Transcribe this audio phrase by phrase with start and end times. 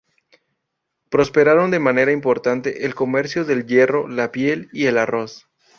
[1.11, 5.47] Prosperaron de manera importante el comercio del hierro, la piel y el arroz.